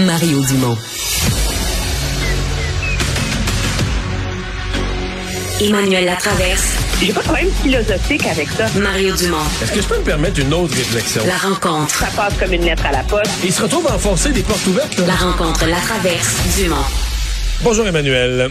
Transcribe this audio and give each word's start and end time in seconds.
Mario 0.00 0.40
Dumont. 0.46 0.78
Emmanuel 5.60 6.04
Latraverse. 6.06 6.64
J'ai 7.02 7.12
pas 7.12 7.20
de 7.20 7.24
problème 7.26 7.50
philosophique 7.62 8.26
avec 8.26 8.48
ça. 8.48 8.66
Mario 8.78 9.14
Dumont. 9.14 9.36
Est-ce 9.62 9.72
que 9.72 9.82
je 9.82 9.86
peux 9.86 9.98
me 9.98 10.04
permettre 10.04 10.40
une 10.40 10.52
autre 10.54 10.74
réflexion? 10.74 11.22
La 11.26 11.36
rencontre. 11.36 11.94
Ça 11.94 12.06
passe 12.16 12.32
comme 12.38 12.52
une 12.52 12.64
lettre 12.64 12.86
à 12.86 12.92
la 12.92 13.02
poste. 13.02 13.30
Il 13.44 13.52
se 13.52 13.62
retrouve 13.62 13.86
à 13.88 13.94
enfoncer 13.94 14.30
des 14.32 14.42
portes 14.42 14.66
ouvertes. 14.66 14.98
là. 14.98 15.06
La 15.06 15.14
rencontre. 15.16 15.66
La 15.66 15.76
traverse. 15.76 16.34
Dumont. 16.56 16.76
Bonjour 17.62 17.86
Emmanuel. 17.86 18.50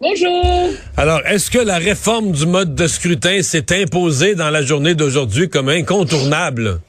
Bonjour. 0.00 0.70
Alors, 0.96 1.20
est-ce 1.26 1.50
que 1.50 1.58
la 1.58 1.76
réforme 1.78 2.32
du 2.32 2.46
mode 2.46 2.74
de 2.74 2.86
scrutin 2.86 3.42
s'est 3.42 3.82
imposée 3.82 4.34
dans 4.34 4.50
la 4.50 4.62
journée 4.62 4.94
d'aujourd'hui 4.94 5.48
comme 5.50 5.68
incontournable? 5.68 6.80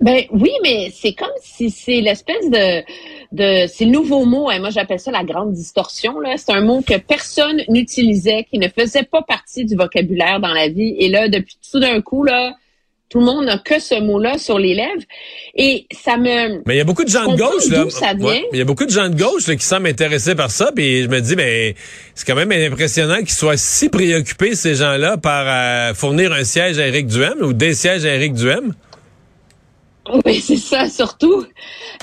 Ben 0.00 0.24
oui, 0.30 0.50
mais 0.62 0.92
c'est 0.94 1.14
comme 1.14 1.28
si 1.42 1.70
c'est 1.70 2.00
l'espèce 2.00 2.50
de 2.50 2.82
de 3.32 3.66
c'est 3.66 3.86
le 3.86 3.90
nouveau 3.90 4.24
mot. 4.24 4.50
Hein, 4.50 4.60
moi, 4.60 4.70
j'appelle 4.70 5.00
ça 5.00 5.10
la 5.10 5.24
grande 5.24 5.52
distorsion. 5.52 6.20
Là, 6.20 6.34
c'est 6.36 6.52
un 6.52 6.60
mot 6.60 6.82
que 6.82 6.98
personne 6.98 7.62
n'utilisait, 7.68 8.44
qui 8.50 8.58
ne 8.58 8.68
faisait 8.68 9.04
pas 9.04 9.22
partie 9.22 9.64
du 9.64 9.74
vocabulaire 9.74 10.40
dans 10.40 10.52
la 10.52 10.68
vie. 10.68 10.94
Et 10.98 11.08
là, 11.08 11.28
depuis 11.28 11.56
tout 11.70 11.80
d'un 11.80 12.00
coup, 12.02 12.24
là, 12.24 12.54
tout 13.08 13.20
le 13.20 13.24
monde 13.24 13.44
n'a 13.44 13.58
que 13.58 13.78
ce 13.78 14.00
mot-là 14.00 14.36
sur 14.36 14.58
les 14.58 14.74
lèvres. 14.74 15.02
Et 15.54 15.86
ça 15.92 16.16
me. 16.16 16.62
Mais 16.66 16.74
il 16.74 16.78
y 16.78 16.80
a 16.80 16.84
beaucoup 16.84 17.04
de 17.04 17.08
gens 17.08 17.32
de 17.32 17.36
gauche, 17.36 17.68
là. 17.70 17.84
d'où 17.84 17.90
ça 17.90 18.14
vient. 18.14 18.26
Ouais, 18.26 18.44
il 18.52 18.58
y 18.58 18.62
a 18.62 18.64
beaucoup 18.64 18.84
de 18.84 18.90
gens 18.90 19.08
de 19.08 19.16
gauche 19.16 19.46
là, 19.46 19.54
qui 19.54 19.64
semblent 19.64 19.86
intéressés 19.86 20.34
par 20.34 20.50
ça. 20.50 20.72
Puis 20.74 21.04
je 21.04 21.08
me 21.08 21.20
dis, 21.20 21.36
mais 21.36 21.74
c'est 22.14 22.26
quand 22.26 22.34
même 22.34 22.52
impressionnant 22.52 23.18
qu'ils 23.18 23.30
soient 23.30 23.56
si 23.56 23.88
préoccupés, 23.88 24.54
ces 24.56 24.74
gens-là, 24.74 25.16
par 25.16 25.46
euh, 25.46 25.94
fournir 25.94 26.32
un 26.32 26.44
siège 26.44 26.78
à 26.78 26.86
Éric 26.86 27.06
Duhem 27.06 27.40
ou 27.42 27.52
des 27.52 27.74
sièges 27.74 28.04
à 28.04 28.14
Éric 28.14 28.34
Duhem. 28.34 28.74
Oui, 30.24 30.40
c'est 30.40 30.56
ça, 30.56 30.88
surtout. 30.88 31.44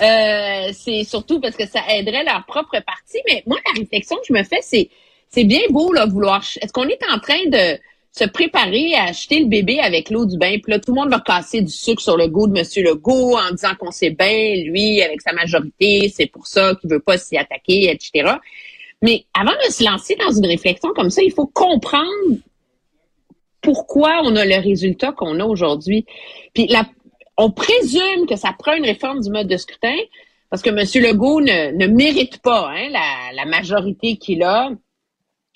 Euh, 0.01 0.69
c'est 0.73 1.03
surtout 1.03 1.39
parce 1.39 1.55
que 1.55 1.67
ça 1.67 1.81
aiderait 1.89 2.23
leur 2.23 2.45
propre 2.45 2.79
parti. 2.85 3.19
Mais 3.27 3.43
moi, 3.45 3.57
la 3.65 3.79
réflexion 3.79 4.17
que 4.17 4.23
je 4.27 4.33
me 4.33 4.43
fais, 4.43 4.59
c'est 4.61 4.89
c'est 5.29 5.45
bien 5.45 5.61
beau 5.69 5.91
là 5.91 6.05
vouloir. 6.05 6.43
Est-ce 6.61 6.71
qu'on 6.71 6.87
est 6.87 6.99
en 7.11 7.17
train 7.17 7.45
de 7.47 7.79
se 8.11 8.25
préparer 8.25 8.93
à 8.93 9.05
acheter 9.05 9.39
le 9.39 9.47
bébé 9.47 9.79
avec 9.79 10.11
l'eau 10.11 10.25
du 10.25 10.37
bain? 10.37 10.57
Puis 10.61 10.71
là, 10.71 10.79
tout 10.79 10.93
le 10.93 11.01
monde 11.01 11.09
va 11.09 11.19
casser 11.19 11.61
du 11.61 11.71
sucre 11.71 12.01
sur 12.01 12.17
le 12.17 12.27
goût 12.27 12.47
de 12.47 12.53
Monsieur 12.53 12.83
Legault 12.83 13.35
en 13.37 13.51
disant 13.51 13.73
qu'on 13.79 13.89
sait 13.89 14.11
bien, 14.11 14.55
lui, 14.63 15.01
avec 15.01 15.21
sa 15.21 15.33
majorité, 15.33 16.11
c'est 16.13 16.27
pour 16.27 16.45
ça 16.45 16.75
qu'il 16.75 16.89
veut 16.91 16.99
pas 16.99 17.17
s'y 17.17 17.35
attaquer, 17.35 17.89
etc. 17.89 18.33
Mais 19.01 19.25
avant 19.33 19.53
de 19.65 19.71
se 19.71 19.83
lancer 19.83 20.15
dans 20.15 20.31
une 20.31 20.45
réflexion 20.45 20.89
comme 20.95 21.09
ça, 21.09 21.23
il 21.23 21.31
faut 21.31 21.47
comprendre 21.47 22.37
pourquoi 23.61 24.21
on 24.23 24.35
a 24.35 24.45
le 24.45 24.61
résultat 24.61 25.13
qu'on 25.13 25.39
a 25.39 25.45
aujourd'hui. 25.45 26.05
Puis 26.53 26.67
la, 26.67 26.85
on 27.37 27.51
présume 27.51 28.25
que 28.27 28.35
ça 28.35 28.53
prend 28.57 28.73
une 28.73 28.85
réforme 28.85 29.21
du 29.21 29.29
mode 29.29 29.47
de 29.47 29.57
scrutin 29.57 29.95
parce 30.49 30.61
que 30.61 30.69
M. 30.69 31.03
Legault 31.03 31.41
ne, 31.41 31.71
ne 31.71 31.87
mérite 31.87 32.39
pas 32.41 32.69
hein, 32.69 32.89
la, 33.33 33.45
majorité 33.45 34.17
qu'il 34.17 34.43
a 34.43 34.69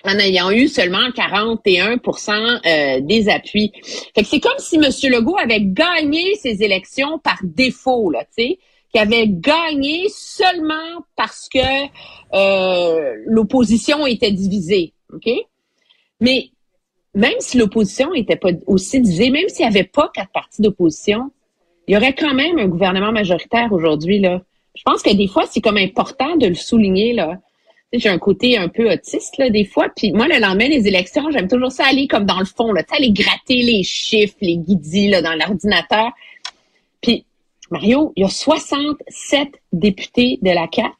en 0.03 0.19
ayant 0.19 0.49
eu 0.49 0.67
seulement 0.67 1.09
41% 1.09 2.66
euh, 2.66 3.01
des 3.01 3.29
appuis. 3.29 3.71
Fait 4.16 4.23
que 4.23 4.27
c'est 4.27 4.39
comme 4.39 4.57
si 4.57 4.77
M. 4.77 4.83
Legault 5.11 5.37
avait 5.37 5.61
gagné 5.61 6.33
ses 6.35 6.63
élections 6.63 7.19
par 7.19 7.37
défaut, 7.43 8.09
là, 8.09 8.23
tu 8.25 8.43
sais, 8.43 8.59
qu'il 8.91 9.01
avait 9.01 9.27
gagné 9.27 10.07
seulement 10.09 11.03
parce 11.16 11.47
que 11.47 11.59
euh, 12.33 13.16
l'opposition 13.25 14.07
était 14.07 14.31
divisée, 14.31 14.93
OK? 15.13 15.29
Mais 16.21 16.49
même 17.13 17.39
si 17.39 17.57
l'opposition 17.57 18.11
n'était 18.13 18.35
pas 18.35 18.49
aussi 18.66 18.99
divisée, 19.01 19.29
même 19.29 19.49
s'il 19.49 19.67
n'y 19.67 19.75
avait 19.75 19.87
pas 19.87 20.09
quatre 20.13 20.31
partis 20.31 20.61
d'opposition, 20.61 21.31
il 21.87 21.93
y 21.93 21.97
aurait 21.97 22.13
quand 22.13 22.33
même 22.33 22.59
un 22.59 22.67
gouvernement 22.67 23.11
majoritaire 23.11 23.71
aujourd'hui. 23.71 24.21
Je 24.23 24.81
pense 24.83 25.01
que 25.01 25.13
des 25.13 25.27
fois, 25.27 25.45
c'est 25.49 25.61
comme 25.61 25.77
important 25.77 26.35
de 26.35 26.47
le 26.47 26.55
souligner, 26.55 27.13
là. 27.13 27.37
J'ai 27.93 28.09
un 28.09 28.17
côté 28.17 28.57
un 28.57 28.67
peu 28.67 28.91
autiste, 28.91 29.37
là, 29.37 29.49
des 29.49 29.63
fois. 29.63 29.87
Puis 29.95 30.11
moi, 30.11 30.27
le 30.27 30.39
lendemain 30.41 30.67
des 30.67 30.87
élections, 30.87 31.31
j'aime 31.31 31.47
toujours 31.47 31.71
ça 31.71 31.85
aller 31.85 32.05
comme 32.07 32.25
dans 32.25 32.39
le 32.39 32.45
fond, 32.45 32.73
là. 32.73 32.83
Aller 32.91 33.11
gratter 33.11 33.61
les 33.63 33.83
chiffres, 33.83 34.35
les 34.41 34.57
guidis, 34.57 35.07
là, 35.09 35.21
dans 35.21 35.33
l'ordinateur. 35.33 36.11
Puis, 37.01 37.23
Mario, 37.71 38.11
il 38.17 38.23
y 38.23 38.25
a 38.25 38.29
67 38.29 39.47
députés 39.71 40.39
de 40.41 40.49
la 40.51 40.67
CAQ 40.73 40.93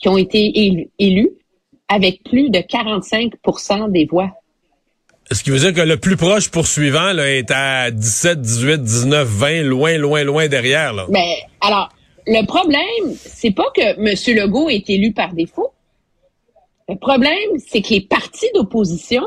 qui 0.00 0.08
ont 0.08 0.18
été 0.18 0.50
élu- 0.56 0.88
élus 0.98 1.30
avec 1.86 2.24
plus 2.24 2.50
de 2.50 2.58
45% 2.58 3.88
des 3.90 4.06
voix. 4.06 4.32
Ce 5.30 5.42
qui 5.42 5.50
veut 5.50 5.58
dire 5.58 5.72
que 5.72 5.80
le 5.80 5.96
plus 5.96 6.16
proche 6.16 6.50
poursuivant 6.50 7.12
là, 7.12 7.30
est 7.30 7.50
à 7.50 7.90
17, 7.90 8.40
18, 8.40 8.82
19, 8.82 9.26
20, 9.26 9.62
loin, 9.62 9.96
loin, 9.96 10.22
loin 10.22 10.48
derrière. 10.48 10.92
Là. 10.92 11.06
Ben, 11.08 11.34
alors, 11.60 11.88
le 12.26 12.44
problème, 12.46 13.16
c'est 13.16 13.50
pas 13.50 13.70
que 13.74 13.80
M. 13.80 14.36
Legault 14.36 14.68
est 14.68 14.88
élu 14.90 15.12
par 15.12 15.32
défaut. 15.32 15.72
Le 16.88 16.96
problème, 16.96 17.58
c'est 17.66 17.80
que 17.80 17.90
les 17.90 18.02
partis 18.02 18.50
d'opposition 18.54 19.22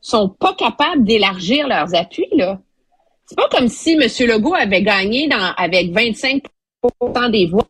sont 0.00 0.28
pas 0.28 0.54
capables 0.54 1.04
d'élargir 1.04 1.66
leurs 1.66 1.94
appuis, 1.94 2.28
là. 2.32 2.60
C'est 3.26 3.36
pas 3.36 3.48
comme 3.48 3.68
si 3.68 3.92
M. 3.92 4.08
Legault 4.28 4.54
avait 4.54 4.82
gagné 4.82 5.28
dans, 5.28 5.52
avec 5.56 5.92
25% 5.92 7.30
des 7.30 7.46
voix. 7.46 7.66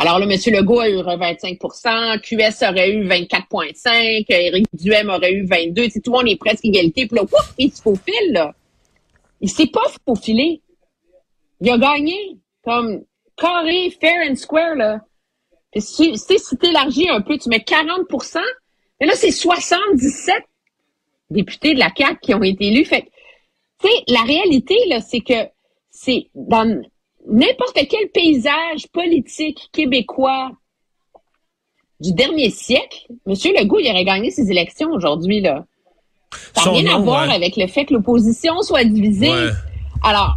Alors 0.00 0.18
là, 0.18 0.24
M. 0.24 0.30
Legault 0.30 0.80
a 0.80 0.88
eu 0.88 0.96
25% 0.96 2.20
QS 2.20 2.66
aurait 2.66 2.90
eu 2.90 3.06
24,5 3.06 4.24
Éric 4.28 4.66
Duhem 4.72 5.10
aurait 5.10 5.32
eu 5.32 5.44
22 5.44 5.84
Tu 5.84 5.90
sais, 5.90 6.00
Tout 6.00 6.12
le 6.12 6.18
monde 6.18 6.28
est 6.28 6.36
presque 6.36 6.64
égalité. 6.64 7.06
Puis 7.06 7.16
là, 7.16 7.24
ouf, 7.24 7.54
il 7.58 7.70
se 7.70 7.82
faufile, 7.82 8.32
là. 8.32 8.54
Il 9.42 9.50
s'est 9.50 9.66
pas 9.66 9.84
faufilé. 10.06 10.62
Il 11.60 11.70
a 11.70 11.76
gagné 11.76 12.16
comme 12.64 13.02
carré, 13.36 13.94
fair 14.00 14.26
and 14.26 14.36
square, 14.36 14.74
là. 14.74 15.00
Puis 15.70 15.82
si, 15.82 16.16
si, 16.16 16.38
si 16.38 16.56
t'élargis 16.56 17.10
un 17.10 17.20
peu, 17.20 17.36
tu 17.36 17.50
mets 17.50 17.58
40% 17.58 18.40
mais 19.00 19.06
là, 19.06 19.14
c'est 19.14 19.30
77 19.30 20.44
députés 21.30 21.74
de 21.74 21.78
la 21.78 21.90
CAQ 21.96 22.18
qui 22.20 22.34
ont 22.34 22.42
été 22.42 22.66
élus. 22.66 22.84
Fait 22.84 23.10
tu 23.82 23.88
sais, 23.88 24.04
la 24.08 24.22
réalité, 24.22 24.76
là, 24.88 25.00
c'est 25.00 25.20
que 25.20 25.48
c'est 25.90 26.28
dans 26.34 26.82
n'importe 27.26 27.78
quel 27.88 28.08
paysage 28.10 28.88
politique 28.92 29.68
québécois 29.72 30.52
du 32.00 32.12
dernier 32.12 32.50
siècle, 32.50 33.06
M. 33.26 33.34
Legault, 33.58 33.78
il 33.78 33.90
aurait 33.90 34.04
gagné 34.04 34.30
ses 34.30 34.50
élections 34.50 34.90
aujourd'hui, 34.90 35.40
là. 35.40 35.66
Ça 36.54 36.66
n'a 36.66 36.78
rien 36.78 36.94
à 36.94 36.98
voir 36.98 37.28
ouais. 37.28 37.34
avec 37.34 37.56
le 37.56 37.66
fait 37.66 37.84
que 37.84 37.94
l'opposition 37.94 38.62
soit 38.62 38.84
divisée. 38.84 39.30
Ouais. 39.30 39.50
Alors, 40.02 40.36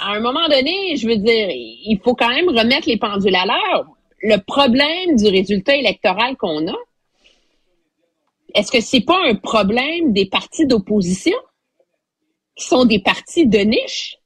à 0.00 0.12
un 0.12 0.20
moment 0.20 0.48
donné, 0.48 0.96
je 0.96 1.06
veux 1.06 1.16
dire, 1.16 1.48
il 1.50 2.00
faut 2.02 2.14
quand 2.14 2.28
même 2.28 2.48
remettre 2.48 2.88
les 2.88 2.96
pendules 2.96 3.34
à 3.34 3.46
l'heure. 3.46 3.86
Le 4.22 4.38
problème 4.38 5.16
du 5.16 5.28
résultat 5.28 5.76
électoral 5.76 6.36
qu'on 6.36 6.66
a, 6.66 6.76
est-ce 8.54 8.72
que 8.72 8.80
c'est 8.80 9.02
pas 9.02 9.18
un 9.26 9.34
problème 9.34 10.12
des 10.12 10.26
partis 10.26 10.66
d'opposition 10.66 11.36
qui 12.56 12.66
sont 12.66 12.84
des 12.84 13.00
partis 13.00 13.46
de 13.46 13.58
niche? 13.58 14.16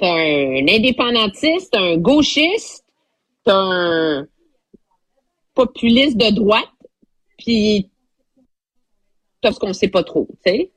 T'as 0.00 0.06
un 0.12 0.66
indépendantiste, 0.68 1.74
un 1.76 1.96
gauchiste, 1.98 2.84
t'as 3.44 3.54
un 3.54 4.26
populiste 5.54 6.16
de 6.16 6.30
droite, 6.34 6.68
puis 7.38 7.88
t'as 9.42 9.52
ce 9.52 9.58
qu'on 9.58 9.72
sait 9.74 9.88
pas 9.88 10.02
trop, 10.02 10.26
tu 10.44 10.50
sais? 10.52 10.70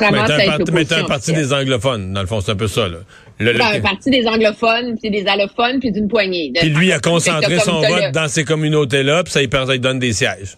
Mais 0.00 0.18
t'as 0.26 0.34
un, 0.54 0.58
mais 0.72 0.92
un 0.92 1.04
parti 1.04 1.32
des 1.32 1.52
anglophones, 1.52 2.12
dans 2.12 2.20
le 2.20 2.26
fond, 2.26 2.40
c'est 2.40 2.52
un 2.52 2.56
peu 2.56 2.68
ça. 2.68 2.86
Là. 2.88 2.98
Le- 3.38 3.52
le- 3.52 3.58
Ben, 3.58 3.66
un 3.66 3.80
parti 3.80 4.10
des 4.10 4.26
anglophones, 4.26 4.98
puis 4.98 5.10
des 5.10 5.26
allophones, 5.26 5.80
puis 5.80 5.90
d'une 5.90 6.06
poignée. 6.08 6.52
Puis 6.54 6.68
lui 6.68 6.92
a 6.92 7.00
concentré 7.00 7.58
son 7.60 7.80
vote 7.80 7.88
le- 7.90 8.12
dans 8.12 8.28
ces 8.28 8.44
communautés-là, 8.44 9.24
puis 9.24 9.32
ça 9.32 9.40
ça 9.50 9.72
lui 9.72 9.80
donne 9.80 9.98
des 9.98 10.12
sièges. 10.12 10.56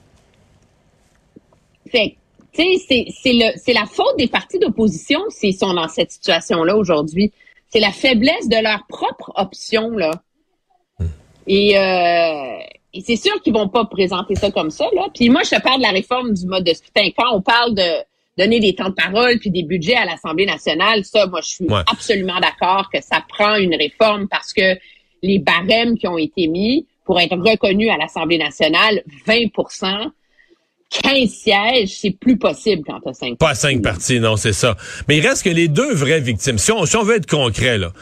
Fait 1.90 2.16
tu 2.54 2.78
sais, 2.78 3.06
c'est 3.56 3.72
la 3.72 3.86
faute 3.86 4.16
des 4.18 4.28
partis 4.28 4.58
d'opposition 4.58 5.20
s'ils 5.30 5.56
sont 5.56 5.72
dans 5.72 5.88
cette 5.88 6.10
situation-là 6.12 6.76
aujourd'hui. 6.76 7.32
C'est 7.72 7.80
la 7.80 7.90
faiblesse 7.92 8.48
de 8.48 8.62
leur 8.62 8.86
propre 8.86 9.32
option, 9.36 9.90
là. 9.90 10.10
Et, 11.46 11.76
euh, 11.76 12.58
et 12.94 13.00
c'est 13.00 13.16
sûr 13.16 13.40
qu'ils 13.42 13.54
vont 13.54 13.68
pas 13.68 13.84
présenter 13.86 14.34
ça 14.34 14.50
comme 14.50 14.70
ça, 14.70 14.86
là. 14.94 15.06
Puis 15.14 15.28
moi, 15.30 15.42
je 15.44 15.50
te 15.56 15.60
parle 15.62 15.78
de 15.78 15.82
la 15.86 15.90
réforme 15.90 16.34
du 16.34 16.46
mode 16.46 16.64
de 16.64 16.72
scrutin. 16.74 17.08
Quand 17.16 17.34
on 17.34 17.40
parle 17.40 17.74
de 17.74 17.82
donner 18.38 18.60
des 18.60 18.74
temps 18.74 18.90
de 18.90 18.94
parole 18.94 19.38
puis 19.38 19.50
des 19.50 19.62
budgets 19.62 19.96
à 19.96 20.04
l'Assemblée 20.04 20.46
nationale, 20.46 21.04
ça, 21.04 21.26
moi, 21.26 21.40
je 21.42 21.48
suis 21.48 21.64
Ouais. 21.64 21.80
absolument 21.90 22.38
d'accord 22.40 22.88
que 22.92 23.02
ça 23.02 23.22
prend 23.28 23.56
une 23.56 23.74
réforme 23.74 24.28
parce 24.28 24.52
que 24.52 24.78
les 25.22 25.38
barèmes 25.38 25.96
qui 25.98 26.06
ont 26.08 26.18
été 26.18 26.46
mis 26.48 26.86
pour 27.04 27.18
être 27.20 27.36
reconnus 27.36 27.90
à 27.90 27.96
l'Assemblée 27.96 28.38
nationale, 28.38 29.02
20 29.26 29.48
15 30.92 31.30
sièges, 31.30 31.96
c'est 32.00 32.10
plus 32.10 32.36
possible 32.36 32.82
quand 32.86 33.00
t'as 33.00 33.12
5 33.12 33.38
Pas 33.38 33.50
à 33.50 33.54
cinq 33.54 33.82
partis, 33.82 34.20
non, 34.20 34.36
c'est 34.36 34.52
ça. 34.52 34.76
Mais 35.08 35.16
il 35.18 35.26
reste 35.26 35.42
que 35.42 35.50
les 35.50 35.68
deux 35.68 35.94
vraies 35.94 36.20
victimes. 36.20 36.58
Si 36.58 36.70
on, 36.72 36.84
si 36.86 36.96
on 36.96 37.02
veut 37.02 37.16
être 37.16 37.28
concret, 37.28 37.78
là. 37.78 37.92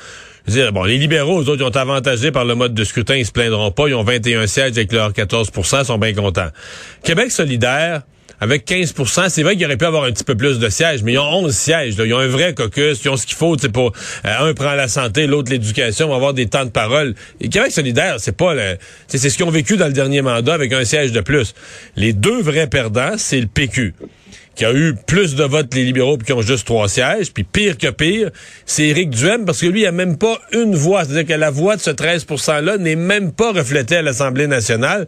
Les 0.46 0.98
libéraux, 0.98 1.42
eux 1.42 1.48
autres, 1.48 1.62
ils 1.62 1.64
ont 1.64 1.76
avantagé 1.76 2.30
par 2.30 2.44
le 2.44 2.54
mode 2.54 2.74
de 2.74 2.84
scrutin, 2.84 3.16
ils 3.16 3.26
se 3.26 3.32
plaindront 3.32 3.70
pas. 3.70 3.88
Ils 3.88 3.94
ont 3.94 4.02
21 4.02 4.46
sièges 4.46 4.72
avec 4.72 4.92
leurs 4.92 5.12
14% 5.12 5.80
ils 5.80 5.84
sont 5.84 5.98
bien 5.98 6.12
contents. 6.14 6.48
Québec 7.04 7.30
solidaire, 7.30 8.02
avec 8.40 8.66
15% 8.66 9.28
c'est 9.28 9.42
vrai 9.42 9.54
qu'ils 9.54 9.66
auraient 9.66 9.76
pu 9.76 9.84
avoir 9.84 10.04
un 10.04 10.12
petit 10.12 10.24
peu 10.24 10.34
plus 10.34 10.58
de 10.58 10.68
sièges, 10.68 11.02
mais 11.02 11.12
ils 11.12 11.18
ont 11.18 11.44
11 11.44 11.54
sièges. 11.54 11.98
Là. 11.98 12.06
Ils 12.06 12.14
ont 12.14 12.18
un 12.18 12.26
vrai 12.26 12.54
caucus, 12.54 13.00
ils 13.04 13.08
ont 13.10 13.16
ce 13.16 13.26
qu'il 13.26 13.36
faut, 13.36 13.56
pour 13.72 13.92
euh, 14.24 14.50
un 14.50 14.54
prend 14.54 14.74
la 14.74 14.88
santé, 14.88 15.26
l'autre 15.26 15.50
l'éducation, 15.50 16.06
on 16.06 16.10
va 16.10 16.16
avoir 16.16 16.34
des 16.34 16.46
temps 16.46 16.64
de 16.64 16.70
parole. 16.70 17.14
Et 17.40 17.48
Québec 17.48 17.70
solidaire, 17.70 18.16
c'est 18.18 18.36
pas 18.36 18.54
le, 18.54 18.76
c'est 19.08 19.18
ce 19.18 19.36
qu'ils 19.36 19.44
ont 19.44 19.50
vécu 19.50 19.76
dans 19.76 19.86
le 19.86 19.92
dernier 19.92 20.22
mandat 20.22 20.54
avec 20.54 20.72
un 20.72 20.84
siège 20.84 21.12
de 21.12 21.20
plus. 21.20 21.54
Les 21.96 22.12
deux 22.12 22.40
vrais 22.40 22.66
perdants, 22.66 23.14
c'est 23.18 23.40
le 23.40 23.46
PQ 23.46 23.94
qui 24.56 24.64
a 24.64 24.72
eu 24.74 24.94
plus 25.06 25.36
de 25.36 25.44
votes 25.44 25.72
les 25.74 25.84
libéraux 25.84 26.18
puis 26.18 26.26
qui 26.26 26.32
ont 26.32 26.42
juste 26.42 26.66
trois 26.66 26.88
sièges, 26.88 27.32
puis 27.32 27.44
pire 27.44 27.78
que 27.78 27.88
pire, 27.90 28.30
c'est 28.66 28.84
Éric 28.88 29.10
Duhem 29.10 29.44
parce 29.46 29.60
que 29.60 29.66
lui 29.66 29.82
il 29.82 29.86
a 29.86 29.92
même 29.92 30.18
pas 30.18 30.38
une 30.52 30.74
voix, 30.74 31.04
c'est-à-dire 31.04 31.34
que 31.34 31.38
la 31.40 31.50
voix 31.50 31.76
de 31.76 31.80
ce 31.80 31.90
13% 31.90 32.60
là 32.62 32.76
n'est 32.76 32.96
même 32.96 33.32
pas 33.32 33.52
reflétée 33.52 33.96
à 33.96 34.02
l'Assemblée 34.02 34.46
nationale. 34.46 35.06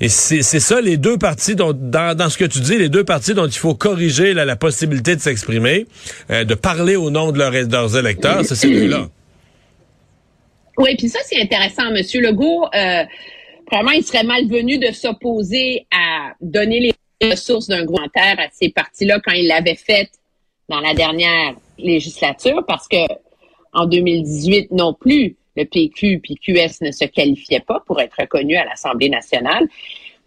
Et 0.00 0.08
c'est 0.08 0.42
ça 0.42 0.80
les 0.80 0.96
deux 0.96 1.18
partis 1.18 1.54
dont 1.56 1.72
dans, 1.74 2.16
dans 2.16 2.30
ce 2.30 2.38
que 2.38 2.44
tu 2.44 2.60
dis, 2.60 2.78
les 2.78 2.88
deux 2.88 3.04
partis 3.04 3.34
dont 3.34 3.46
il 3.46 3.58
faut 3.58 3.74
corriger 3.74 4.32
la 4.32 4.56
possibilité 4.56 5.16
de 5.16 5.20
s'exprimer, 5.20 5.86
euh, 6.30 6.44
de 6.44 6.54
parler 6.54 6.96
au 6.96 7.10
nom 7.10 7.32
de, 7.32 7.38
leur- 7.38 7.50
de 7.50 7.72
leurs 7.72 7.96
électeurs, 7.98 8.44
c'est 8.44 8.54
ces 8.54 8.70
deux-là. 8.70 9.08
Oui, 10.78 10.94
puis 10.96 11.08
ça, 11.08 11.18
c'est 11.26 11.40
intéressant. 11.42 11.90
Monsieur 11.90 12.20
Legault, 12.20 12.66
euh, 12.74 13.02
vraiment, 13.72 13.90
il 13.90 14.04
serait 14.04 14.22
malvenu 14.22 14.78
de 14.78 14.92
s'opposer 14.92 15.86
à 15.92 16.34
donner 16.40 16.78
les 16.80 16.92
ressources 17.22 17.66
d'un 17.68 17.84
gros 17.84 18.06
terre 18.14 18.36
à 18.38 18.48
ces 18.52 18.68
partis-là 18.70 19.20
quand 19.20 19.32
il 19.32 19.46
l'avait 19.48 19.74
fait 19.74 20.10
dans 20.68 20.80
la 20.80 20.94
dernière 20.94 21.54
législature, 21.78 22.64
parce 22.66 22.88
que 22.88 22.96
en 23.72 23.86
2018 23.86 24.70
non 24.72 24.94
plus, 24.94 25.36
le 25.56 25.64
PQ 25.64 26.20
puis 26.20 26.36
QS 26.36 26.82
ne 26.82 26.92
se 26.92 27.04
qualifiaient 27.04 27.60
pas 27.60 27.80
pour 27.86 28.00
être 28.00 28.14
reconnus 28.18 28.58
à 28.58 28.64
l'Assemblée 28.64 29.08
nationale. 29.08 29.68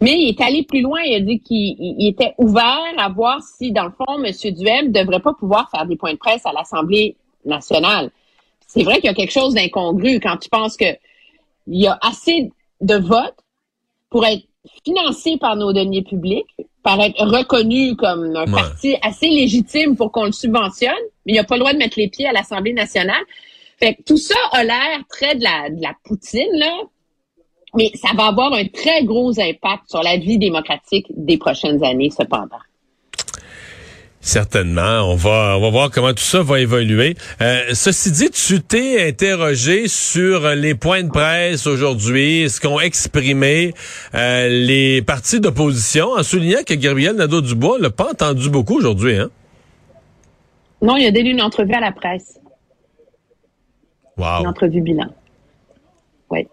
Mais 0.00 0.12
il 0.18 0.28
est 0.30 0.40
allé 0.40 0.64
plus 0.64 0.80
loin. 0.82 1.00
Il 1.02 1.14
a 1.14 1.20
dit 1.20 1.40
qu'il 1.40 1.56
il- 1.78 1.96
il 1.98 2.08
était 2.08 2.34
ouvert 2.38 2.82
à 2.98 3.08
voir 3.08 3.40
si, 3.42 3.72
dans 3.72 3.84
le 3.84 3.92
fond, 3.92 4.22
M. 4.22 4.32
Duhem 4.52 4.88
ne 4.88 4.92
devrait 4.92 5.20
pas 5.20 5.32
pouvoir 5.32 5.70
faire 5.70 5.86
des 5.86 5.96
points 5.96 6.12
de 6.12 6.18
presse 6.18 6.44
à 6.44 6.52
l'Assemblée 6.52 7.16
nationale. 7.44 8.10
C'est 8.66 8.82
vrai 8.82 8.96
qu'il 8.96 9.04
y 9.04 9.08
a 9.08 9.14
quelque 9.14 9.32
chose 9.32 9.54
d'incongru 9.54 10.18
quand 10.20 10.36
tu 10.38 10.48
penses 10.48 10.76
que 10.76 10.86
il 11.66 11.80
y 11.80 11.86
a 11.86 11.98
assez 12.02 12.50
de 12.80 12.96
votes 12.96 13.36
pour 14.10 14.26
être 14.26 14.44
financé 14.84 15.38
par 15.38 15.56
nos 15.56 15.72
deniers 15.72 16.02
publics, 16.02 16.48
par 16.82 17.00
être 17.00 17.22
reconnu 17.24 17.94
comme 17.96 18.34
un 18.36 18.44
Ouais. 18.46 18.52
parti 18.52 18.96
assez 19.02 19.28
légitime 19.28 19.96
pour 19.96 20.10
qu'on 20.12 20.24
le 20.24 20.32
subventionne, 20.32 20.92
mais 21.26 21.34
il 21.34 21.36
n'a 21.36 21.44
pas 21.44 21.54
le 21.56 21.60
droit 21.60 21.72
de 21.72 21.78
mettre 21.78 21.98
les 21.98 22.08
pieds 22.08 22.26
à 22.26 22.32
l'Assemblée 22.32 22.72
nationale. 22.72 23.22
Fait 23.78 23.94
que 23.94 24.02
tout 24.02 24.16
ça 24.16 24.34
a 24.52 24.64
l'air 24.64 25.00
très 25.08 25.34
de 25.36 25.42
la, 25.42 25.70
de 25.70 25.80
la 25.82 25.94
poutine, 26.04 26.50
là. 26.54 26.72
Mais 27.74 27.90
ça 27.94 28.10
va 28.14 28.26
avoir 28.26 28.52
un 28.52 28.66
très 28.66 29.02
gros 29.04 29.38
impact 29.40 29.84
sur 29.88 30.02
la 30.02 30.16
vie 30.18 30.38
démocratique 30.38 31.06
des 31.10 31.38
prochaines 31.38 31.82
années, 31.82 32.10
cependant. 32.10 32.58
Certainement. 34.24 35.10
On 35.10 35.16
va, 35.16 35.56
on 35.58 35.60
va 35.60 35.70
voir 35.70 35.90
comment 35.90 36.12
tout 36.14 36.22
ça 36.22 36.42
va 36.42 36.60
évoluer. 36.60 37.16
Euh, 37.40 37.74
ceci 37.74 38.12
dit, 38.12 38.30
tu 38.30 38.62
t'es 38.62 39.08
interrogé 39.08 39.88
sur 39.88 40.48
les 40.50 40.76
points 40.76 41.02
de 41.02 41.10
presse 41.10 41.66
aujourd'hui, 41.66 42.48
ce 42.48 42.60
qu'ont 42.60 42.78
exprimé 42.78 43.74
euh, 44.14 44.48
les 44.48 45.02
partis 45.02 45.40
d'opposition, 45.40 46.12
en 46.12 46.22
soulignant 46.22 46.62
que 46.64 46.74
Gabriel 46.74 47.16
Nadeau-Dubois 47.16 47.78
l'a 47.80 47.90
pas 47.90 48.10
entendu 48.12 48.48
beaucoup 48.48 48.76
aujourd'hui. 48.78 49.16
Hein? 49.16 49.28
Non, 50.80 50.96
il 50.96 51.04
a 51.06 51.10
donné 51.10 51.30
une 51.30 51.42
entrevue 51.42 51.74
à 51.74 51.80
la 51.80 51.92
presse. 51.92 52.38
une 54.18 54.24
Wow. 54.24 54.46
entrevue 54.46 54.82
bilan. 54.82 55.08
Oui. 56.30 56.46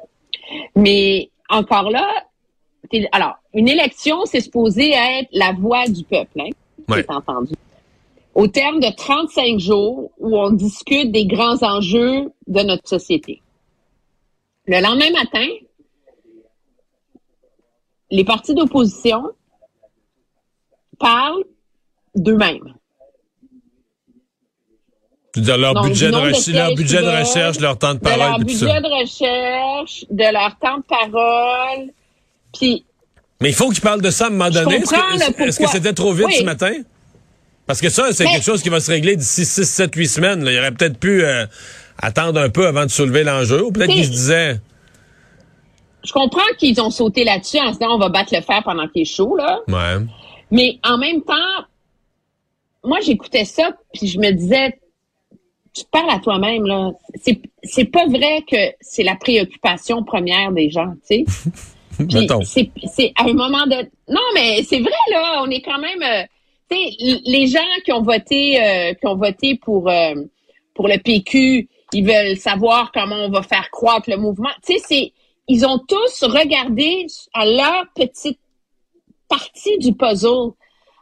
Mais 0.75 1.29
encore 1.49 1.91
là, 1.91 2.07
alors, 3.11 3.35
une 3.53 3.67
élection, 3.67 4.25
c'est 4.25 4.41
supposé 4.41 4.91
être 4.91 5.29
la 5.33 5.51
voix 5.53 5.85
du 5.87 6.03
peuple, 6.03 6.39
hein, 6.39 6.49
Ouais. 6.87 7.01
est 7.01 7.11
entendu. 7.11 7.53
Au 8.35 8.47
terme 8.47 8.79
de 8.79 8.89
35 8.95 9.59
jours 9.59 10.11
où 10.17 10.37
on 10.37 10.51
discute 10.51 11.11
des 11.11 11.25
grands 11.25 11.61
enjeux 11.63 12.31
de 12.47 12.61
notre 12.61 12.87
société. 12.87 13.41
Le 14.65 14.81
lendemain 14.81 15.11
matin, 15.11 15.47
les 18.11 18.23
partis 18.23 18.53
d'opposition 18.53 19.23
parlent 20.99 21.43
d'eux-mêmes. 22.15 22.75
Leur 25.35 25.73
Donc, 25.73 25.87
budget, 25.87 26.07
de, 26.07 26.11
de 26.11 26.57
leur 26.57 26.75
budget 26.75 26.97
de 26.97 27.01
qu'ils 27.01 27.19
recherche, 27.19 27.59
leur 27.59 27.77
temps 27.77 27.93
de 27.93 27.99
de 27.99 28.05
leur 28.05 28.17
parole, 28.17 28.45
puis 28.45 28.59
tout 28.59 28.65
budget 28.65 28.81
de 28.81 29.01
recherche, 29.01 30.05
de 30.09 30.33
leur 30.33 30.57
temps 30.59 30.77
de 30.77 30.83
parole. 30.83 31.93
Puis, 32.53 32.85
Mais 33.41 33.49
il 33.49 33.55
faut 33.55 33.69
qu'ils 33.69 33.81
parlent 33.81 34.01
de 34.01 34.09
ça 34.11 34.25
à 34.25 34.27
un 34.27 34.31
moment 34.31 34.49
donné. 34.49 34.75
Est-ce 34.75 35.59
que, 35.59 35.63
que 35.63 35.69
c'était 35.69 35.93
trop 35.93 36.13
vite 36.13 36.27
Oui. 36.27 36.35
ce 36.39 36.43
matin? 36.43 36.73
Parce 37.65 37.79
que 37.81 37.89
ça, 37.89 38.11
c'est 38.11 38.25
quelque 38.25 38.43
chose 38.43 38.61
qui 38.61 38.69
va 38.69 38.79
se 38.79 38.91
régler 38.91 39.15
d'ici 39.15 39.45
6, 39.45 39.63
7, 39.63 39.95
8 39.95 40.07
semaines. 40.07 40.43
là. 40.43 40.51
Il 40.51 40.57
aurait 40.59 40.71
peut-être 40.71 40.97
pu 40.99 41.23
euh, 41.23 41.45
attendre 42.01 42.39
un 42.41 42.49
peu 42.49 42.67
avant 42.67 42.83
de 42.85 42.89
soulever 42.91 43.23
l'enjeu. 43.23 43.63
Ou 43.63 43.71
peut-être 43.71 43.91
qu'il 43.93 44.05
se 44.05 44.09
disait... 44.09 44.59
je 46.03 46.11
comprends 46.11 46.41
qu'ils 46.57 46.81
ont 46.81 46.89
sauté 46.89 47.23
là-dessus 47.23 47.59
en 47.59 47.71
se 47.73 47.79
disant 47.79 47.95
on 47.95 47.99
va 47.99 48.09
battre 48.09 48.35
le 48.35 48.41
fer 48.41 48.61
pendant 48.65 48.87
qu'il 48.87 49.03
est 49.03 49.05
chaud, 49.05 49.37
là. 49.37 49.59
Ouais. 49.67 50.03
Mais 50.51 50.79
en 50.83 50.97
même 50.97 51.21
temps, 51.21 51.33
moi, 52.83 52.97
j'écoutais 53.05 53.45
ça, 53.45 53.71
puis 53.93 54.07
je 54.07 54.17
me 54.19 54.31
disais, 54.31 54.79
tu 55.73 55.83
parles 55.91 56.09
à 56.09 56.19
toi-même, 56.19 56.65
là. 56.65 56.91
C'est 57.63 57.85
pas 57.85 58.05
vrai 58.07 58.43
que 58.49 58.57
c'est 58.81 59.03
la 59.03 59.15
préoccupation 59.15 60.03
première 60.03 60.51
des 60.51 60.69
gens, 60.69 60.93
tu 61.09 61.23
sais. 61.23 61.25
C'est, 62.43 63.11
à 63.15 63.23
un 63.25 63.33
moment 63.33 63.65
de... 63.67 63.89
Non, 64.07 64.21
mais 64.33 64.63
c'est 64.63 64.79
vrai, 64.79 64.91
là, 65.11 65.41
on 65.43 65.49
est 65.49 65.61
quand 65.61 65.79
même... 65.79 66.01
euh, 66.01 66.23
tu 66.69 66.77
sais, 66.77 67.19
les 67.25 67.47
gens 67.47 67.59
qui 67.83 67.91
ont 67.91 68.01
voté, 68.03 68.61
euh, 68.61 68.93
qui 68.93 69.07
ont 69.07 69.15
voté 69.15 69.55
pour, 69.55 69.89
euh, 69.89 70.13
pour 70.75 70.87
le 70.87 70.97
PQ, 70.97 71.67
ils 71.93 72.05
veulent 72.05 72.37
savoir 72.37 72.91
comment 72.91 73.15
on 73.15 73.29
va 73.29 73.41
faire 73.41 73.69
croître 73.71 74.09
le 74.09 74.17
mouvement. 74.17 74.49
Tu 74.65 74.73
sais, 74.73 74.79
c'est... 74.87 75.13
Ils 75.47 75.65
ont 75.65 75.79
tous 75.79 76.23
regardé 76.23 77.07
à 77.33 77.45
leur 77.45 77.85
petite 77.95 78.39
partie 79.27 79.77
du 79.79 79.93
puzzle, 79.93 80.51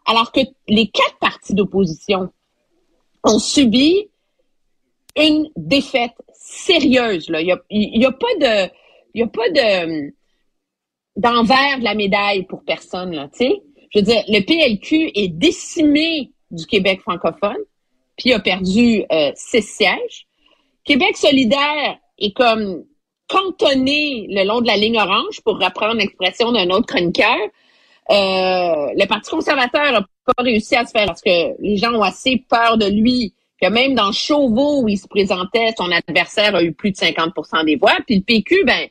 alors 0.06 0.32
que 0.32 0.40
les 0.70 0.88
quatre 0.88 1.18
partis 1.20 1.54
d'opposition 1.54 2.30
ont 3.24 3.40
subi 3.40 4.08
une 5.18 5.50
défaite 5.58 6.16
sérieuse. 6.34 7.30
Là. 7.30 7.42
Il 7.42 7.48
n'y 7.48 7.52
a, 7.52 7.60
il 7.70 8.02
y 8.02 8.06
a 8.06 8.12
pas 8.12 8.36
de, 8.40 8.72
il 9.14 9.20
y 9.20 9.24
a 9.24 9.28
pas 9.28 9.50
de 9.50 10.14
d'envers 11.18 11.80
de 11.80 11.84
la 11.84 11.96
médaille 11.96 12.44
pour 12.44 12.64
personne. 12.64 13.14
Là, 13.14 13.28
tu 13.28 13.48
sais. 13.48 13.62
Je 13.94 14.00
veux 14.00 14.06
dire, 14.06 14.24
le 14.28 14.42
PLQ 14.42 15.12
est 15.16 15.30
décimé 15.30 16.32
du 16.52 16.66
Québec 16.66 17.02
francophone, 17.02 17.58
puis 18.18 18.34
a 18.34 18.40
perdu 18.40 19.04
euh, 19.12 19.32
six 19.36 19.64
sièges. 19.64 20.28
Québec 20.84 21.18
solidaire 21.18 21.98
est 22.20 22.32
comme 22.32 22.84
cantonné 23.28 24.28
le 24.30 24.46
long 24.46 24.62
de 24.62 24.68
la 24.68 24.78
ligne 24.78 25.00
orange, 25.00 25.42
pour 25.44 25.60
reprendre 25.60 25.96
l'expression 25.96 26.52
d'un 26.52 26.70
autre 26.70 26.86
chroniqueur. 26.86 27.38
Euh, 28.10 28.94
le 28.96 29.06
Parti 29.06 29.30
conservateur 29.30 29.92
n'a 29.92 30.02
pas 30.02 30.44
réussi 30.44 30.76
à 30.76 30.86
se 30.86 30.92
faire 30.92 31.08
parce 31.08 31.22
que 31.22 31.62
les 31.62 31.78
gens 31.78 31.94
ont 31.94 32.04
assez 32.04 32.46
peur 32.50 32.78
de 32.78 32.86
lui 32.86 33.34
que 33.62 33.68
même 33.68 33.96
dans 33.96 34.12
Chauveau 34.12 34.84
où 34.84 34.88
il 34.88 34.98
se 34.98 35.08
présentait, 35.08 35.74
son 35.78 35.92
adversaire 35.92 36.56
a 36.56 36.64
eu 36.64 36.74
plus 36.74 36.92
de 36.92 36.96
50% 36.96 37.66
des 37.66 37.76
voix. 37.76 37.98
Puis 38.06 38.18
le 38.18 38.22
PQ, 38.22 38.64
ben, 38.66 38.88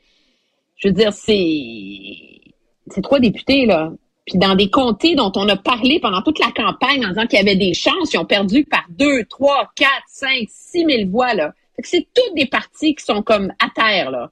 je 0.77 0.87
veux 0.87 0.93
dire, 0.93 1.13
c'est 1.13 2.53
c'est 2.89 3.01
trois 3.01 3.19
députés 3.19 3.65
là. 3.65 3.91
Puis 4.25 4.37
dans 4.37 4.55
des 4.55 4.69
comtés 4.69 5.15
dont 5.15 5.31
on 5.35 5.47
a 5.47 5.55
parlé 5.55 5.99
pendant 5.99 6.21
toute 6.21 6.39
la 6.39 6.51
campagne 6.51 7.05
en 7.05 7.09
disant 7.09 7.27
qu'il 7.27 7.39
y 7.39 7.41
avait 7.41 7.55
des 7.55 7.73
chances, 7.73 8.13
ils 8.13 8.17
ont 8.17 8.25
perdu 8.25 8.65
par 8.65 8.85
deux, 8.89 9.23
trois, 9.25 9.71
quatre, 9.75 10.07
cinq, 10.07 10.47
six 10.49 10.85
mille 10.85 11.09
voix 11.09 11.33
là. 11.33 11.53
C'est 11.83 12.07
tous 12.13 12.33
des 12.35 12.47
partis 12.47 12.95
qui 12.95 13.05
sont 13.05 13.21
comme 13.21 13.53
à 13.59 13.69
terre, 13.69 14.09
là. 14.09 14.31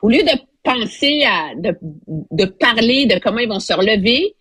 Au 0.00 0.08
lieu 0.08 0.22
de 0.22 0.38
penser 0.62 1.24
à, 1.24 1.54
de, 1.56 1.76
de 2.30 2.44
parler 2.44 3.06
de 3.06 3.18
comment 3.18 3.40
ils 3.40 3.48
vont 3.48 3.58
se 3.58 3.72
relever, 3.72 4.36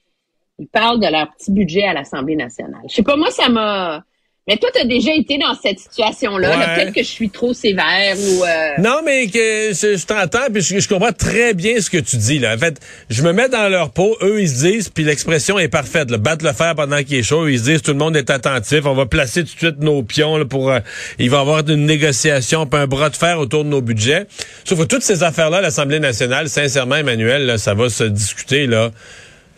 ils 0.60 0.67
parlent 0.67 1.00
de 1.00 1.07
leur 1.07 1.31
petit 1.33 1.51
budget 1.51 1.83
à 1.83 1.93
l'Assemblée 1.93 2.36
nationale. 2.36 2.83
Je 2.88 2.93
sais 2.93 3.03
pas, 3.03 3.15
moi, 3.15 3.31
ça 3.31 3.50
m'a... 3.50 4.03
Mais 4.48 4.57
toi, 4.57 4.69
tu 4.74 4.81
as 4.81 4.86
déjà 4.86 5.13
été 5.13 5.38
dans 5.38 5.53
cette 5.53 5.77
situation-là. 5.77 6.50
là. 6.50 6.57
Ouais. 6.57 6.75
Peut-être 6.75 6.95
que 6.95 7.03
je 7.03 7.07
suis 7.07 7.29
trop 7.29 7.53
sévère 7.53 8.15
ou... 8.17 8.43
euh, 8.43 8.69
Non, 8.79 9.01
mais 9.05 9.27
que 9.27 9.69
je, 9.71 9.95
je 9.98 10.05
t'entends, 10.05 10.48
puis 10.51 10.63
je, 10.63 10.79
je 10.79 10.88
comprends 10.89 11.12
très 11.12 11.53
bien 11.53 11.79
ce 11.79 11.91
que 11.91 12.00
tu 12.00 12.17
dis. 12.17 12.39
Là. 12.39 12.55
En 12.55 12.57
fait, 12.57 12.79
je 13.12 13.21
me 13.21 13.33
mets 13.33 13.50
dans 13.50 13.69
leur 13.69 13.91
peau, 13.91 14.17
eux, 14.24 14.41
ils 14.41 14.50
se 14.50 14.63
disent, 14.65 14.89
puis 14.89 15.03
l'expression 15.03 15.60
est 15.60 15.67
parfaite. 15.67 16.10
Là, 16.10 16.17
battre 16.17 16.43
le 16.43 16.53
fer 16.53 16.74
pendant 16.75 16.98
qu'il 17.03 17.17
est 17.17 17.24
chaud, 17.24 17.48
ils 17.48 17.60
se 17.60 17.65
disent, 17.65 17.81
tout 17.83 17.91
le 17.91 18.00
monde 18.00 18.17
est 18.17 18.31
attentif, 18.31 18.83
on 18.86 18.95
va 18.95 19.05
placer 19.05 19.41
tout 19.43 19.53
de 19.53 19.60
suite 19.60 19.79
nos 19.79 20.01
pions 20.01 20.38
là, 20.38 20.45
pour... 20.45 20.71
euh, 20.71 20.79
il 21.19 21.29
va 21.29 21.38
y 21.38 21.41
avoir 21.41 21.60
une 21.69 21.86
négociation, 21.86 22.65
puis 22.65 22.79
un 22.79 22.88
bras 22.88 23.12
de 23.12 23.15
fer 23.17 23.38
autour 23.38 23.63
de 23.63 23.69
nos 23.69 23.81
budgets. 23.81 24.25
Sauf 24.65 24.79
que 24.79 24.86
toutes 24.86 25.03
ces 25.03 25.21
affaires-là, 25.21 25.62
l'Assemblée 25.62 26.00
nationale, 26.00 26.50
sincèrement, 26.50 26.95
Emmanuel, 26.95 27.45
là, 27.45 27.60
ça 27.60 27.75
va 27.75 27.89
se 27.89 28.05
discuter, 28.05 28.65
là. 28.65 28.89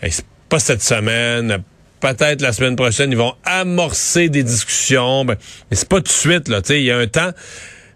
Hey, 0.02 0.12
c'est 0.12 0.26
pas 0.50 0.60
cette 0.60 0.84
semaine, 0.84 1.64
peut-être 2.04 2.42
la 2.42 2.52
semaine 2.52 2.76
prochaine, 2.76 3.12
ils 3.12 3.18
vont 3.18 3.34
amorcer 3.46 4.28
des 4.28 4.44
discussions, 4.44 5.24
ben, 5.24 5.38
mais 5.72 5.78
c'est 5.78 5.88
pas 5.88 5.98
tout 5.98 6.04
de 6.04 6.08
suite, 6.10 6.50
là, 6.50 6.60
il 6.70 6.84
y 6.84 6.92
a 6.92 6.98
un 6.98 7.08
temps. 7.08 7.32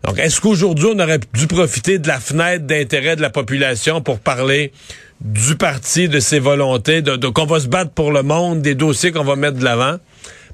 Donc, 0.06 0.18
est-ce 0.20 0.40
qu'aujourd'hui, 0.40 0.88
on 0.96 1.00
aurait 1.00 1.20
dû 1.34 1.48
profiter 1.48 2.00
de 2.00 2.08
la 2.08 2.20
fenêtre 2.20 2.66
d'intérêt 2.66 3.18
de 3.18 3.22
la 3.22 3.30
population 3.30 4.00
pour 4.02 4.20
parler 4.20 4.72
du 5.20 5.56
parti, 5.58 6.08
de 6.08 6.20
ses 6.22 6.40
volontés, 6.40 7.02
de, 7.02 7.18
de- 7.18 7.28
qu'on 7.28 7.46
va 7.46 7.60
se 7.60 7.68
battre 7.68 7.92
pour 7.92 8.12
le 8.12 8.24
monde, 8.24 8.62
des 8.62 8.76
dossiers 8.76 9.12
qu'on 9.12 9.24
va 9.26 9.36
mettre 9.36 9.58
de 9.58 9.64
l'avant? 9.66 9.98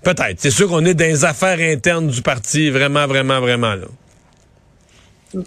Peut-être. 0.04 0.38
C'est 0.40 0.50
sûr 0.52 0.68
qu'on 0.68 0.84
est 0.86 0.96
dans 0.96 1.06
les 1.06 1.24
affaires 1.24 1.60
internes 1.60 2.08
du 2.08 2.22
parti, 2.24 2.70
vraiment, 2.72 3.06
vraiment, 3.06 3.40
vraiment, 3.40 3.76
là. 3.76 3.86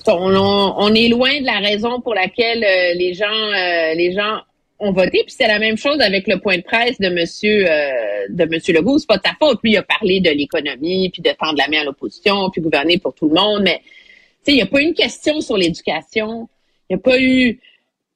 on, 0.06 0.36
on- 0.36 0.74
on 0.78 0.94
est 0.94 1.08
loin 1.08 1.40
de 1.40 1.46
la 1.46 1.58
raison 1.58 2.00
pour 2.00 2.14
laquelle 2.14 2.62
euh, 2.62 2.94
les 2.96 3.14
gens 3.14 3.24
euh, 3.26 3.94
les 3.94 4.12
gens 4.14 4.40
ont 4.78 4.92
voté. 4.92 5.22
Puis 5.24 5.34
c'est 5.36 5.46
la 5.46 5.58
même 5.58 5.76
chose 5.76 6.00
avec 6.00 6.26
le 6.26 6.38
point 6.38 6.58
de 6.58 6.62
presse 6.62 6.98
de 7.00 7.08
Monsieur 7.08 7.66
euh, 7.68 8.26
de 8.28 8.44
Monsieur 8.44 8.74
Legault. 8.74 8.98
C'est 8.98 9.06
pas 9.06 9.18
de 9.18 9.22
sa 9.24 9.34
faute. 9.38 9.60
Lui 9.62 9.72
il 9.72 9.76
a 9.76 9.82
parlé 9.82 10.20
de 10.20 10.30
l'économie, 10.30 11.10
puis 11.10 11.22
de 11.22 11.30
tendre 11.30 11.56
la 11.58 11.68
main 11.68 11.80
à 11.80 11.84
l'opposition, 11.84 12.50
puis 12.50 12.60
gouverner 12.60 12.98
pour 12.98 13.14
tout 13.14 13.28
le 13.28 13.34
monde. 13.34 13.62
Mais 13.62 13.80
tu 13.82 13.86
sais, 14.44 14.52
il 14.52 14.56
n'y 14.56 14.62
a 14.62 14.66
pas 14.66 14.80
eu 14.80 14.84
une 14.84 14.94
question 14.94 15.40
sur 15.40 15.56
l'éducation. 15.56 16.48
Il 16.88 16.96
n'y 16.96 17.00
a 17.00 17.02
pas 17.02 17.18
eu 17.18 17.60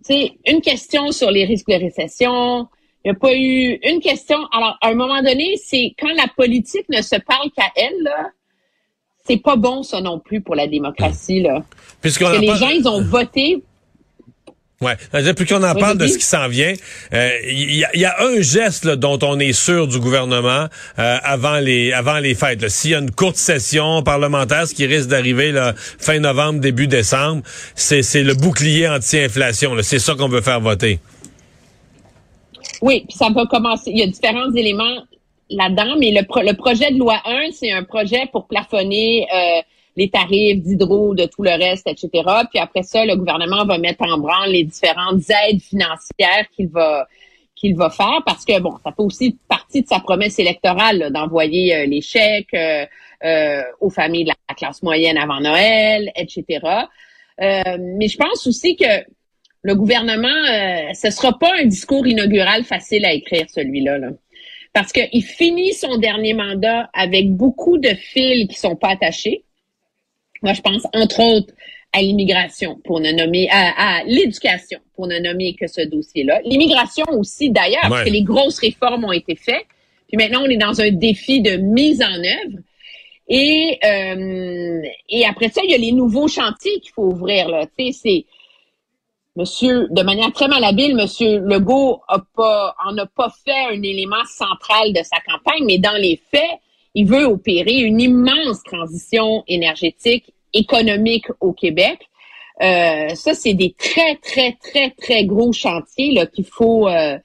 tu 0.05 0.15
sais, 0.15 0.33
une 0.47 0.61
question 0.61 1.13
sur 1.13 1.31
les 1.31 1.45
risques 1.45 1.69
de 1.69 1.75
récession. 1.75 2.69
Il 3.05 3.11
n'y 3.11 3.17
a 3.17 3.19
pas 3.19 3.35
eu 3.35 3.79
une 3.83 4.01
question. 4.01 4.39
Alors, 4.53 4.77
à 4.81 4.89
un 4.89 4.95
moment 4.95 5.23
donné, 5.23 5.57
c'est 5.57 5.95
quand 5.99 6.13
la 6.15 6.27
politique 6.37 6.89
ne 6.91 7.01
se 7.01 7.17
parle 7.17 7.51
qu'à 7.57 7.71
elle, 7.77 8.03
là, 8.03 8.31
c'est 9.27 9.39
pas 9.39 9.57
bon, 9.57 9.83
ça 9.83 10.01
non 10.01 10.19
plus, 10.19 10.41
pour 10.41 10.55
la 10.55 10.67
démocratie, 10.67 11.41
là. 11.41 11.65
Parce 12.03 12.19
que 12.19 12.41
les 12.41 12.55
gens, 12.57 12.69
ils 12.69 12.87
ont 12.89 13.03
voté. 13.03 13.63
Ouais. 14.91 14.97
Plus 15.35 15.45
qu'on 15.45 15.63
en 15.63 15.75
Oui, 15.75 15.79
parle 15.81 15.99
de 15.99 16.07
ce 16.07 16.17
qui 16.17 16.25
s'en 16.25 16.49
vient, 16.49 16.73
euh, 17.13 17.31
il 17.47 17.75
y, 17.77 17.85
a- 17.85 17.95
y 17.95 18.07
a 18.07 18.17
un 18.23 18.41
geste 18.41 18.87
là, 18.87 18.97
dont 18.97 19.19
on 19.21 19.39
est 19.39 19.53
sûr 19.53 19.87
du 19.87 19.99
gouvernement 20.01 20.69
euh, 20.99 21.19
avant 21.23 21.59
les 21.59 21.93
avant 21.93 22.19
les 22.19 22.35
fêtes. 22.35 22.67
S'il 22.71 22.93
y 22.93 22.95
a 22.95 22.99
une 23.01 23.11
courte 23.11 23.37
session 23.37 24.03
parlementaire, 24.03 24.67
ce 24.67 24.73
qui 24.75 24.87
risque 24.87 25.09
d'arriver 25.11 25.53
fin 25.77 26.19
novembre, 26.19 26.61
début 26.61 26.87
décembre, 26.87 27.43
c'est 27.75 28.01
c'est 28.01 28.23
le 28.23 28.33
bouclier 28.33 28.89
anti-inflation. 28.89 29.77
C'est 29.83 29.99
ça 29.99 30.15
qu'on 30.15 30.29
veut 30.29 30.41
faire 30.41 30.61
voter. 30.61 30.99
Oui, 32.81 33.05
puis 33.07 33.19
ça 33.19 33.29
va 33.29 33.45
commencer. 33.45 33.91
Il 33.91 33.99
y 33.99 34.03
a 34.03 34.07
différents 34.07 34.51
éléments 34.55 35.05
là-dedans, 35.51 35.97
mais 35.99 36.11
le, 36.11 36.25
pro- 36.25 36.41
le 36.41 36.55
projet 36.55 36.91
de 36.91 36.99
loi 36.99 37.21
1, 37.27 37.51
c'est 37.53 37.71
un 37.71 37.83
projet 37.85 38.23
pour 38.33 38.47
plafonner 38.49 39.27
euh, 39.31 39.61
les 40.01 40.09
tarifs 40.09 40.63
d'hydro, 40.63 41.15
de 41.15 41.27
tout 41.27 41.43
le 41.43 41.51
reste, 41.51 41.87
etc. 41.87 42.09
Puis 42.49 42.59
après 42.59 42.83
ça, 42.83 43.05
le 43.05 43.17
gouvernement 43.17 43.67
va 43.67 43.77
mettre 43.77 44.03
en 44.03 44.17
branle 44.17 44.51
les 44.51 44.65
différentes 44.65 45.21
aides 45.29 45.61
financières 45.61 46.47
qu'il 46.57 46.71
va 46.71 47.91
faire 47.91 48.23
parce 48.25 48.47
que 48.47 48.59
bon, 48.61 48.73
ça 48.83 48.93
fait 48.93 49.03
aussi 49.03 49.39
partie 49.47 49.83
de 49.83 49.87
sa 49.87 50.01
promesse 50.01 50.39
électorale 50.39 51.11
d'envoyer 51.13 51.75
euh, 51.75 51.85
les 51.85 52.01
chèques 52.01 52.55
euh, 52.55 52.87
euh, 53.25 53.63
aux 53.81 53.91
familles 53.91 54.25
de 54.25 54.33
la 54.49 54.55
classe 54.55 54.83
moyenne 54.83 55.19
avant 55.19 55.41
Noël, 55.41 56.11
etc. 56.17 56.45
Mais 57.39 58.09
je 58.09 58.17
pense 58.17 58.47
aussi 58.47 58.77
que 58.77 59.05
le 59.63 59.75
gouvernement, 59.75 60.29
ce 60.95 61.11
sera 61.11 61.39
pas 61.39 61.53
un 61.59 61.65
discours 61.65 62.07
inaugural 62.07 62.65
facile 62.65 63.05
à 63.07 63.13
écrire, 63.13 63.47
celui-là. 63.49 63.99
Là. 63.99 64.09
Parce 64.73 64.93
qu'il 64.93 65.25
finit 65.25 65.73
son 65.73 65.97
dernier 65.97 66.35
mandat 66.35 66.89
avec 66.93 67.31
beaucoup 67.35 67.79
de 67.79 67.89
fils 67.89 68.49
qui 68.49 68.57
sont 68.59 68.77
pas 68.77 68.91
attachés. 68.91 69.45
Moi, 70.43 70.53
je 70.53 70.61
pense, 70.61 70.87
entre 70.95 71.21
autres, 71.21 71.53
à 71.93 72.03
l'immigration, 72.03 72.79
pour 72.85 73.01
ne 73.01 73.11
nommer, 73.11 73.49
à, 73.51 73.99
à 73.99 74.05
l'éducation, 74.05 74.79
pour 74.95 75.07
ne 75.07 75.19
nommer 75.19 75.55
que 75.55 75.67
ce 75.67 75.83
dossier-là. 75.83 76.41
L'immigration 76.45 77.05
aussi, 77.19 77.51
d'ailleurs, 77.51 77.83
parce 77.83 78.05
que 78.05 78.11
les 78.11 78.23
grosses 78.23 78.59
réformes 78.59 79.05
ont 79.05 79.13
été 79.13 79.35
faites. 79.35 79.67
Puis 80.09 80.17
maintenant, 80.17 80.43
on 80.45 80.51
est 80.51 80.57
dans 80.57 80.81
un 80.81 80.91
défi 80.91 81.41
de 81.41 81.57
mise 81.57 82.03
en 82.03 82.15
œuvre. 82.15 82.59
Et, 83.29 83.79
euh, 83.85 84.83
et 85.09 85.25
après 85.25 85.49
ça, 85.51 85.61
il 85.65 85.71
y 85.71 85.75
a 85.75 85.79
les 85.79 85.93
nouveaux 85.93 86.27
chantiers 86.27 86.81
qu'il 86.81 86.91
faut 86.93 87.05
ouvrir. 87.05 87.49
Là. 87.49 87.67
Tu 87.79 87.93
sais, 87.93 87.99
c'est 88.03 88.25
Monsieur, 89.37 89.87
de 89.91 90.03
manière 90.03 90.33
très 90.33 90.49
malhabile, 90.49 90.97
Monsieur 90.97 91.39
Legault 91.39 92.03
a 92.09 92.19
pas, 92.35 92.75
en 92.85 92.99
a 92.99 93.07
pas 93.07 93.33
fait 93.45 93.75
un 93.75 93.81
élément 93.83 94.25
central 94.27 94.93
de 94.93 95.01
sa 95.05 95.21
campagne, 95.21 95.65
mais 95.65 95.79
dans 95.79 95.97
les 95.97 96.21
faits, 96.31 96.59
il 96.95 97.07
veut 97.07 97.25
opérer 97.25 97.79
une 97.79 98.01
immense 98.01 98.63
transition 98.65 99.45
énergétique, 99.47 100.33
économique 100.53 101.27
au 101.41 101.53
Québec. 101.53 101.99
Euh, 102.63 103.15
ça, 103.15 103.35
c'est 103.35 103.55
des 103.55 103.75
très, 103.79 104.17
très, 104.17 104.57
très, 104.61 104.91
très 104.91 105.25
gros 105.25 105.53
chantiers 105.53 106.13
là 106.13 106.27
qu'il 106.27 106.45
faut, 106.45 106.89
euh, 106.89 107.17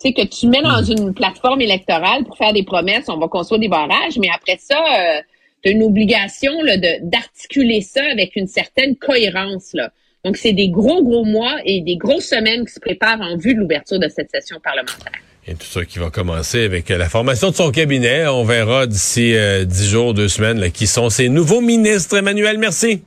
tu 0.00 0.08
sais, 0.08 0.12
que 0.12 0.26
tu 0.26 0.46
mets 0.46 0.62
dans 0.62 0.82
une 0.82 1.14
plateforme 1.14 1.60
électorale 1.60 2.24
pour 2.24 2.36
faire 2.36 2.52
des 2.52 2.62
promesses. 2.62 3.08
On 3.08 3.18
va 3.18 3.28
construire 3.28 3.60
des 3.60 3.68
barrages, 3.68 4.18
mais 4.18 4.28
après 4.32 4.58
ça, 4.58 4.78
euh, 4.78 5.20
tu 5.62 5.70
as 5.70 5.72
une 5.72 5.82
obligation 5.82 6.52
là, 6.62 6.76
de 6.76 7.08
d'articuler 7.08 7.80
ça 7.80 8.04
avec 8.10 8.36
une 8.36 8.46
certaine 8.46 8.96
cohérence 8.96 9.72
là. 9.72 9.90
Donc, 10.24 10.36
c'est 10.36 10.52
des 10.52 10.68
gros, 10.68 11.02
gros 11.02 11.24
mois 11.24 11.56
et 11.64 11.80
des 11.80 11.96
grosses 11.96 12.28
semaines 12.28 12.64
qui 12.64 12.72
se 12.72 12.78
préparent 12.78 13.20
en 13.20 13.36
vue 13.36 13.54
de 13.54 13.58
l'ouverture 13.58 13.98
de 13.98 14.08
cette 14.08 14.30
session 14.30 14.60
parlementaire. 14.60 15.20
Et 15.46 15.54
tout 15.54 15.66
ça 15.66 15.84
qui 15.84 15.98
va 15.98 16.10
commencer 16.10 16.64
avec 16.64 16.90
euh, 16.90 16.98
la 16.98 17.08
formation 17.08 17.50
de 17.50 17.56
son 17.56 17.72
cabinet. 17.72 18.26
On 18.28 18.44
verra 18.44 18.86
d'ici 18.86 19.34
euh, 19.34 19.64
dix 19.64 19.88
jours, 19.88 20.14
deux 20.14 20.28
semaines, 20.28 20.60
là, 20.60 20.70
qui 20.70 20.86
sont 20.86 21.10
ces 21.10 21.28
nouveaux 21.28 21.60
ministres. 21.60 22.16
Emmanuel, 22.16 22.58
merci. 22.58 23.02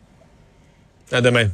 À 1.12 1.22
demain. 1.22 1.50